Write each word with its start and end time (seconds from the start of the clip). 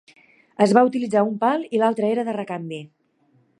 Es 0.65 0.73
va 0.77 0.83
utilitzar 0.87 1.23
un 1.27 1.37
pal 1.45 1.67
i 1.79 1.83
l'altre 1.83 2.11
era 2.15 2.27
de 2.31 2.37
recanvi. 2.41 2.83